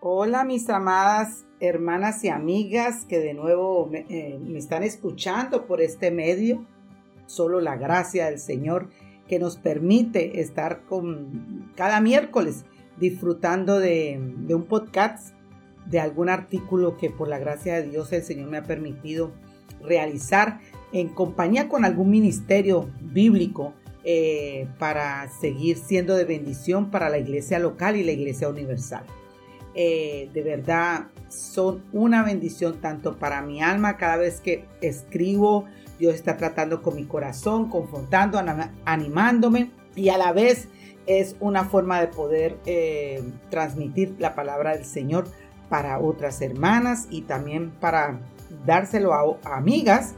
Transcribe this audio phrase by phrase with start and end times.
[0.00, 5.80] Hola mis amadas hermanas y amigas que de nuevo me, eh, me, están escuchando por
[5.80, 6.66] este medio.
[7.24, 8.90] Solo la gracia del Señor
[9.26, 12.66] que nos permite estar con cada miércoles
[12.98, 15.34] disfrutando de, de un podcast,
[15.86, 19.32] de algún artículo que por la gracia de Dios el Señor me ha permitido
[19.82, 20.60] realizar
[20.92, 23.72] en compañía con algún ministerio bíblico
[24.04, 29.04] eh, para seguir siendo de bendición para la iglesia local y la iglesia universal.
[29.78, 35.66] Eh, de verdad son una bendición tanto para mi alma cada vez que escribo.
[35.98, 38.40] Dios está tratando con mi corazón, confrontando,
[38.86, 40.68] animándome y a la vez
[41.06, 45.28] es una forma de poder eh, transmitir la palabra del Señor
[45.68, 48.20] para otras hermanas y también para
[48.64, 50.14] dárselo a, a amigas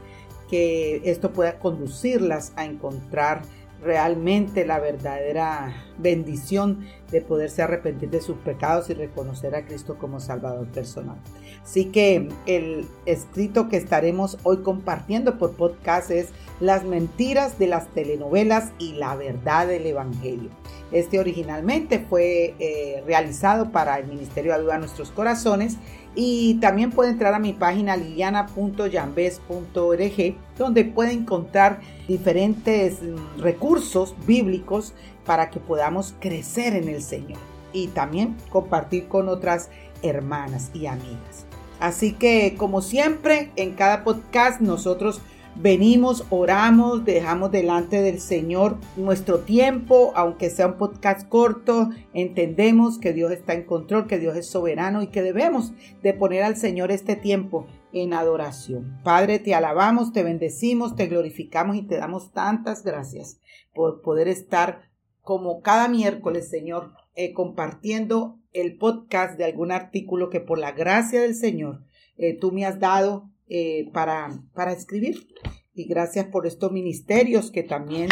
[0.49, 3.41] que esto pueda conducirlas a encontrar
[3.81, 10.19] realmente la verdadera bendición de poderse arrepentir de sus pecados y reconocer a Cristo como
[10.19, 11.17] Salvador personal.
[11.63, 17.87] Así que el escrito que estaremos hoy compartiendo por podcast es Las mentiras de las
[17.89, 20.49] telenovelas y la verdad del Evangelio.
[20.91, 25.77] Este originalmente fue eh, realizado para el Ministerio Ayuda a Nuestros Corazones
[26.15, 34.93] y también puede entrar a mi página liliana.yambes.org donde puede encontrar diferentes mm, recursos bíblicos
[35.29, 37.37] para que podamos crecer en el Señor
[37.71, 39.69] y también compartir con otras
[40.01, 41.45] hermanas y amigas.
[41.79, 45.21] Así que como siempre en cada podcast nosotros
[45.55, 53.13] venimos, oramos, dejamos delante del Señor nuestro tiempo, aunque sea un podcast corto, entendemos que
[53.13, 56.89] Dios está en control, que Dios es soberano y que debemos de poner al Señor
[56.89, 58.99] este tiempo en adoración.
[59.03, 63.39] Padre, te alabamos, te bendecimos, te glorificamos y te damos tantas gracias
[63.75, 64.88] por poder estar
[65.29, 71.21] como cada miércoles, Señor, eh, compartiendo el podcast de algún artículo que por la gracia
[71.21, 71.83] del Señor
[72.17, 75.27] eh, tú me has dado eh, para, para escribir.
[75.75, 78.09] Y gracias por estos ministerios que también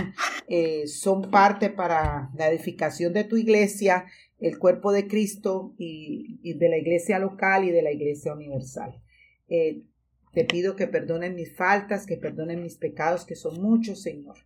[0.85, 4.05] son parte para la edificación de tu iglesia,
[4.39, 9.01] el cuerpo de Cristo y, de la iglesia local y de la iglesia universal.
[9.47, 14.37] Te pido que perdonen mis faltas, que perdonen mis pecados, que son muchos, Señor.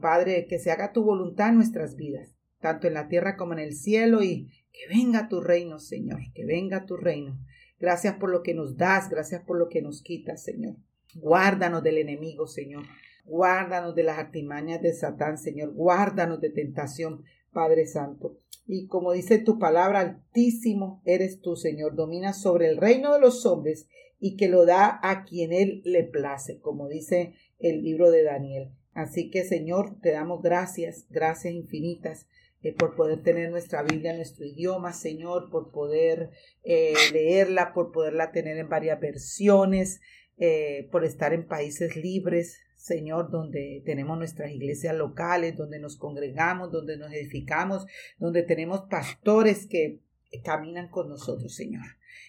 [0.00, 3.58] Padre, que se haga tu voluntad en nuestras vidas, tanto en la tierra como en
[3.58, 7.38] el cielo, y que venga tu reino, Señor, que venga tu reino.
[7.80, 10.76] Gracias por lo que nos das, gracias por lo que nos quitas, Señor.
[11.14, 12.84] Guárdanos del enemigo, Señor.
[13.24, 15.72] Guárdanos de las artimañas de Satán, Señor.
[15.72, 18.38] Guárdanos de tentación, Padre Santo.
[18.66, 21.94] Y como dice tu palabra, altísimo eres tú, Señor.
[21.94, 26.04] Domina sobre el reino de los hombres y que lo da a quien Él le
[26.04, 28.72] place, como dice el libro de Daniel.
[28.98, 32.26] Así que, Señor, te damos gracias, gracias infinitas
[32.64, 36.30] eh, por poder tener nuestra Biblia nuestro idioma, Señor, por poder
[36.64, 40.00] eh, leerla, por poderla tener en varias versiones,
[40.36, 46.72] eh, por estar en países libres, Señor, donde tenemos nuestras iglesias locales, donde nos congregamos,
[46.72, 47.86] donde nos edificamos,
[48.18, 50.00] donde tenemos pastores que
[50.42, 51.84] caminan con nosotros, Señor.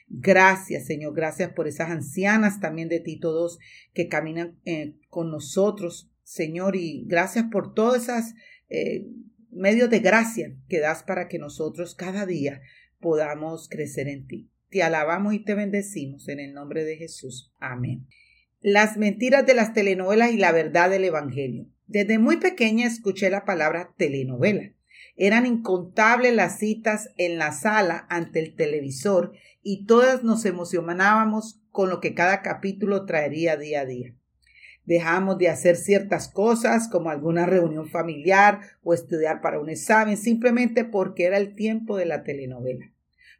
[0.08, 3.58] Gracias, Señor, gracias por esas ancianas también de ti todos
[3.96, 4.60] que caminan
[5.10, 8.36] con nosotros, Señor, y gracias por todas esas
[9.50, 12.62] medios de gracia que das para que nosotros cada día
[13.00, 14.52] podamos crecer en ti.
[14.70, 17.52] Te alabamos y te bendecimos en el nombre de Jesús.
[17.58, 18.06] Amén.
[18.62, 21.66] Las mentiras de las telenovelas y la verdad del Evangelio.
[21.88, 24.72] Desde muy pequeña escuché la palabra telenovela.
[25.16, 31.90] Eran incontables las citas en la sala ante el televisor y todas nos emocionábamos con
[31.90, 34.19] lo que cada capítulo traería día a día
[34.90, 40.84] dejamos de hacer ciertas cosas como alguna reunión familiar o estudiar para un examen simplemente
[40.84, 42.92] porque era el tiempo de la telenovela.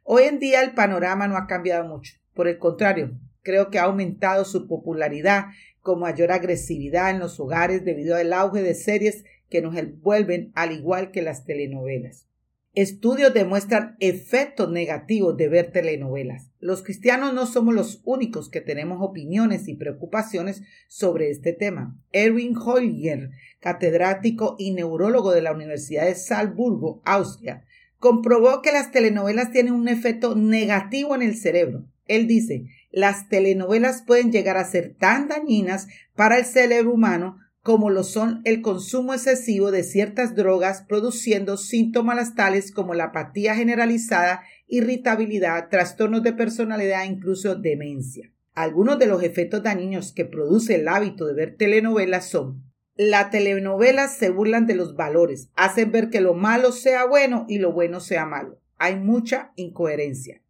[0.04, 2.14] Hoy en día el panorama no ha cambiado mucho.
[2.34, 5.46] Por el contrario, creo que ha aumentado su popularidad
[5.80, 10.70] con mayor agresividad en los hogares debido al auge de series que nos envuelven al
[10.70, 12.28] igual que las telenovelas.
[12.74, 16.52] Estudios demuestran efectos negativos de ver telenovelas.
[16.60, 21.98] Los cristianos no somos los únicos que tenemos opiniones y preocupaciones sobre este tema.
[22.12, 27.64] Erwin Holger, catedrático y neurólogo de la Universidad de Salzburgo, Austria,
[27.98, 31.86] comprobó que las telenovelas tienen un efecto negativo en el cerebro.
[32.06, 37.90] Él dice, las telenovelas pueden llegar a ser tan dañinas para el cerebro humano como
[37.90, 44.42] lo son el consumo excesivo de ciertas drogas, produciendo síntomas tales como la apatía generalizada,
[44.66, 48.32] irritabilidad, trastornos de personalidad e incluso demencia.
[48.54, 52.70] Algunos de los efectos dañinos que produce el hábito de ver telenovelas son
[53.02, 57.56] las telenovelas se burlan de los valores, hacen ver que lo malo sea bueno y
[57.56, 58.60] lo bueno sea malo.
[58.76, 60.42] Hay mucha incoherencia.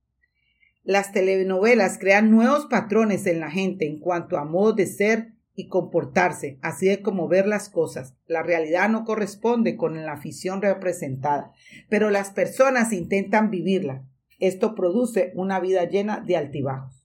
[0.82, 5.68] Las telenovelas crean nuevos patrones en la gente en cuanto a modo de ser y
[5.68, 8.14] comportarse, así de como ver las cosas.
[8.26, 11.52] La realidad no corresponde con la afición representada,
[11.90, 14.06] pero las personas intentan vivirla.
[14.38, 17.04] Esto produce una vida llena de altibajos.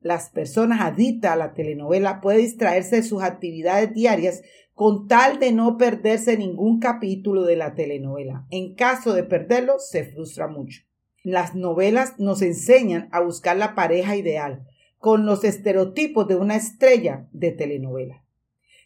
[0.00, 4.42] Las personas adictas a la telenovela pueden distraerse de sus actividades diarias
[4.74, 8.46] con tal de no perderse ningún capítulo de la telenovela.
[8.50, 10.82] En caso de perderlo, se frustra mucho.
[11.22, 14.66] Las novelas nos enseñan a buscar la pareja ideal,
[15.06, 18.24] con los estereotipos de una estrella de telenovela.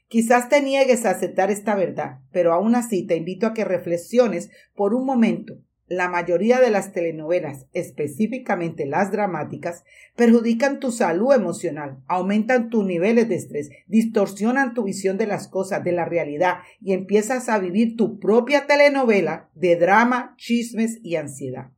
[0.06, 4.50] Quizás te niegues a aceptar esta verdad, pero aún así te invito a que reflexiones
[4.75, 5.62] por un momento.
[5.87, 9.84] La mayoría de las telenovelas, específicamente las dramáticas,
[10.14, 15.82] perjudican tu salud emocional, aumentan tus niveles de estrés, distorsionan tu visión de las cosas,
[15.84, 21.70] de la realidad, y empiezas a vivir tu propia telenovela de drama, chismes y ansiedad.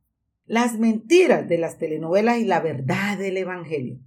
[0.45, 3.99] Las mentiras de las telenovelas y la verdad del Evangelio.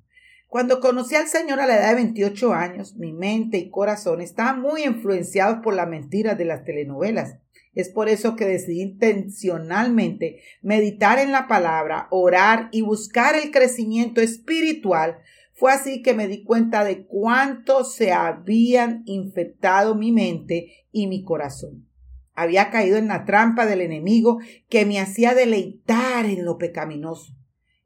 [0.49, 4.61] Cuando conocí al Señor a la edad de 28 años, mi mente y corazón estaban
[4.61, 7.39] muy influenciados por las mentiras de las telenovelas.
[7.75, 14.23] Es por eso que decidí intencionalmente meditar en la palabra, orar y buscar el crecimiento
[14.23, 15.19] espiritual.
[15.53, 21.23] Fue así que me di cuenta de cuánto se habían infectado mi mente y mi
[21.23, 21.87] corazón.
[22.35, 24.39] Había caído en la trampa del enemigo
[24.69, 27.35] que me hacía deleitar en lo pecaminoso.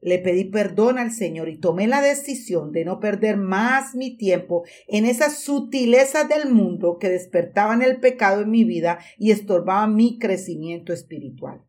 [0.00, 4.64] Le pedí perdón al Señor y tomé la decisión de no perder más mi tiempo
[4.88, 10.18] en esas sutilezas del mundo que despertaban el pecado en mi vida y estorbaban mi
[10.18, 11.62] crecimiento espiritual.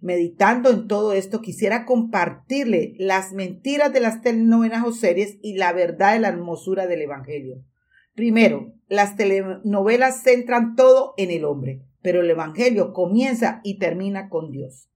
[0.00, 5.72] Meditando en todo esto, quisiera compartirle las mentiras de las telenovelas o series y la
[5.72, 7.62] verdad de la hermosura del Evangelio.
[8.14, 14.50] Primero, las telenovelas centran todo en el hombre, pero el Evangelio comienza y termina con
[14.50, 14.90] Dios.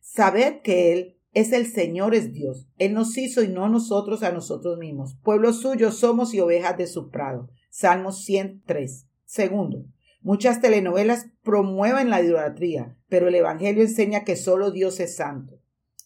[0.00, 2.66] Sabed que Él es el Señor es Dios.
[2.78, 5.18] Él nos hizo y no nosotros a nosotros mismos.
[5.22, 7.50] Pueblo suyo somos y ovejas de su prado.
[7.68, 9.06] Salmos 103.
[9.26, 9.84] Segundo,
[10.22, 15.60] muchas telenovelas promueven la idolatría, pero el Evangelio enseña que solo Dios es santo.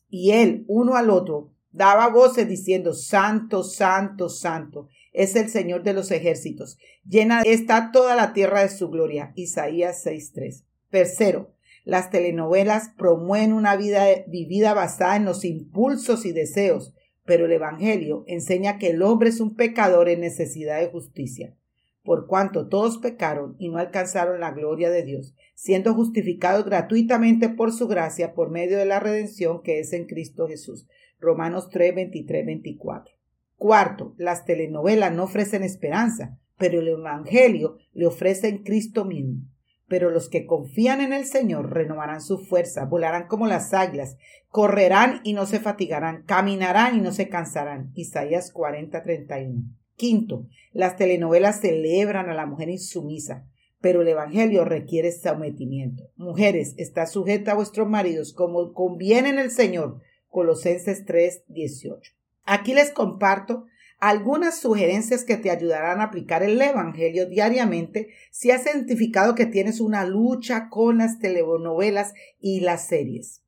[0.08, 5.92] Y él, uno al otro, daba voces diciendo, Santo, Santo, Santo, es el Señor de
[5.92, 6.76] los ejércitos.
[7.04, 9.32] Llena está toda la tierra de su gloria.
[9.36, 10.64] Isaías 6.3.
[10.90, 11.54] Tercero,
[11.84, 16.94] las telenovelas promueven una vida vivida basada en los impulsos y deseos,
[17.24, 21.54] pero el Evangelio enseña que el hombre es un pecador en necesidad de justicia.
[22.02, 27.72] Por cuanto todos pecaron y no alcanzaron la gloria de Dios, siendo justificados gratuitamente por
[27.72, 30.88] su gracia por medio de la redención que es en Cristo Jesús.
[31.20, 33.14] Romanos 3, 23, 24.
[33.56, 39.42] Cuarto, las telenovelas no ofrecen esperanza, pero el Evangelio le ofrece en Cristo mismo.
[39.90, 45.20] Pero los que confían en el Señor renovarán su fuerza, volarán como las águilas, correrán
[45.24, 47.90] y no se fatigarán, caminarán y no se cansarán.
[47.96, 49.64] Isaías 40, 31.
[49.96, 53.48] Quinto, las telenovelas celebran a la mujer insumisa,
[53.80, 56.04] pero el Evangelio requiere sometimiento.
[56.14, 60.02] Mujeres, está sujeta a vuestros maridos como conviene en el Señor.
[60.28, 62.12] Colosenses 3, 18.
[62.44, 63.64] Aquí les comparto
[64.00, 69.80] algunas sugerencias que te ayudarán a aplicar el Evangelio diariamente si has identificado que tienes
[69.80, 73.42] una lucha con las telenovelas y las series.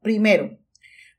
[0.00, 0.58] Primero,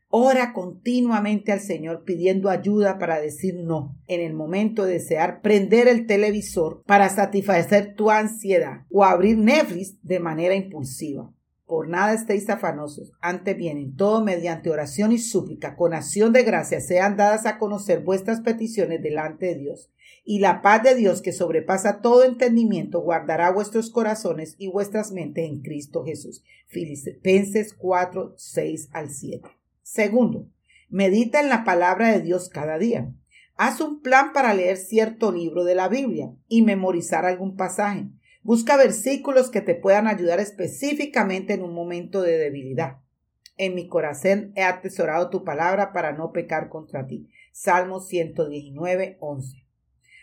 [0.10, 5.88] ora continuamente al Señor pidiendo ayuda para decir no en el momento de desear prender
[5.88, 11.32] el televisor para satisfacer tu ansiedad o abrir Netflix de manera impulsiva.
[11.70, 16.42] Por nada estéis afanosos, antes bien, en todo mediante oración y súplica, con acción de
[16.42, 19.92] gracia, sean dadas a conocer vuestras peticiones delante de Dios.
[20.26, 25.48] Y la paz de Dios, que sobrepasa todo entendimiento, guardará vuestros corazones y vuestras mentes
[25.48, 26.44] en Cristo Jesús.
[26.66, 29.48] Filipenses 4, 6 al 7.
[29.84, 30.48] Segundo,
[30.90, 33.14] medita en la palabra de Dios cada día.
[33.58, 38.10] Haz un plan para leer cierto libro de la Biblia y memorizar algún pasaje.
[38.42, 43.00] Busca versículos que te puedan ayudar específicamente en un momento de debilidad.
[43.58, 47.28] En mi corazón he atesorado tu palabra para no pecar contra ti.
[47.52, 49.68] Salmo 119, 11.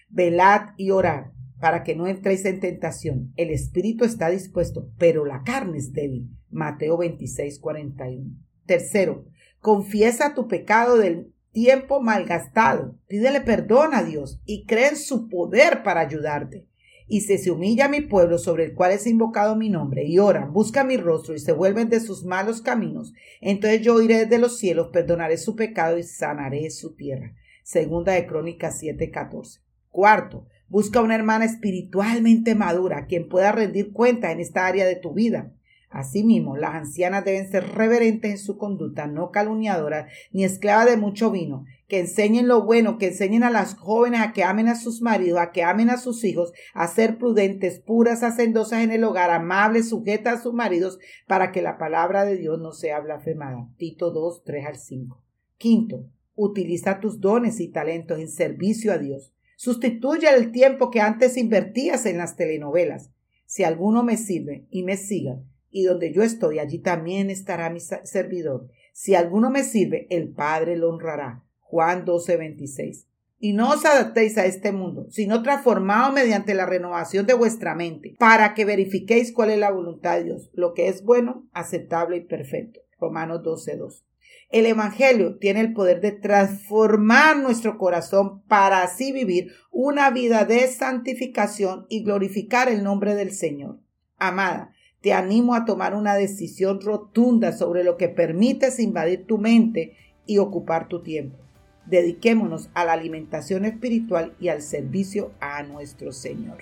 [0.09, 1.27] Velad y orad
[1.61, 3.33] para que no entréis en tentación.
[3.37, 6.31] El espíritu está dispuesto, pero la carne es débil.
[6.51, 8.31] Mateo 26, 41.
[8.65, 9.27] Tercero,
[9.61, 12.99] confiesa tu pecado del tiempo malgastado.
[13.09, 16.67] Pídele perdón a Dios y cree en su poder para ayudarte
[17.09, 20.53] y si se humilla mi pueblo sobre el cual es invocado mi nombre, y oran,
[20.53, 24.59] buscan mi rostro y se vuelven de sus malos caminos, entonces yo iré desde los
[24.59, 27.35] cielos, perdonaré su pecado y sanaré su tierra.
[27.63, 29.61] Segunda de Crónicas 7:14.
[29.91, 35.15] Cuarto, busca una hermana espiritualmente madura, quien pueda rendir cuenta en esta área de tu
[35.15, 35.53] vida.
[35.89, 41.31] Asimismo, las ancianas deben ser reverentes en su conducta, no calumniadoras, ni esclavas de mucho
[41.31, 45.01] vino, que enseñen lo bueno, que enseñen a las jóvenes a que amen a sus
[45.01, 49.31] maridos, a que amen a sus hijos, a ser prudentes, puras, hacendosas en el hogar,
[49.31, 53.69] amables, sujetas a sus maridos, para que la palabra de Dios no sea blasfemada.
[53.77, 55.23] Tito 2, 3 al 5.
[55.57, 59.33] Quinto, utiliza tus dones y talentos en servicio a Dios.
[59.57, 63.11] Sustituye el tiempo que antes invertías en las telenovelas.
[63.47, 65.39] Si alguno me sirve y me siga,
[65.77, 68.71] y donde yo estoy, allí también estará mi servidor.
[68.95, 71.45] Si alguno me sirve, el Padre lo honrará.
[71.61, 73.07] Juan 12, 26.
[73.39, 78.17] Y no os adaptéis a este mundo, sino transformaos mediante la renovación de vuestra mente,
[78.19, 82.21] para que verifiquéis cuál es la voluntad de Dios, lo que es bueno, aceptable y
[82.25, 82.81] perfecto.
[82.99, 84.07] Romanos 12, 2.
[84.49, 90.69] El Evangelio tiene el poder de transformar nuestro corazón para así vivir una vida de
[90.69, 93.79] santificación y glorificar el nombre del Señor.
[94.17, 99.97] Amada, te animo a tomar una decisión rotunda sobre lo que permites invadir tu mente
[100.27, 101.39] y ocupar tu tiempo.
[101.87, 106.59] Dediquémonos a la alimentación espiritual y al servicio a nuestro Señor.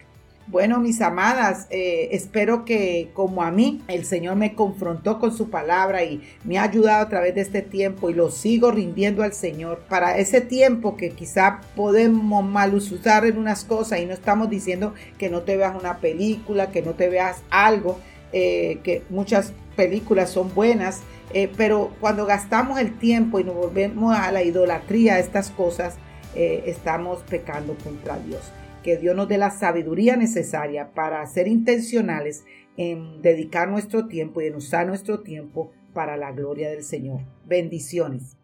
[0.46, 5.48] Bueno, mis amadas, eh, espero que como a mí el Señor me confrontó con su
[5.48, 9.32] palabra y me ha ayudado a través de este tiempo y lo sigo rindiendo al
[9.32, 14.50] Señor para ese tiempo que quizá podemos mal usar en unas cosas y no estamos
[14.50, 17.98] diciendo que no te veas una película, que no te veas algo,
[18.34, 21.00] eh, que muchas películas son buenas,
[21.32, 25.96] eh, pero cuando gastamos el tiempo y nos volvemos a la idolatría, estas cosas,
[26.36, 28.42] estamos pecando contra Dios
[28.84, 32.44] que Dios nos dé la sabiduría necesaria para ser intencionales
[32.76, 37.20] en dedicar nuestro tiempo y en usar nuestro tiempo para la gloria del Señor.
[37.46, 38.36] Bendiciones.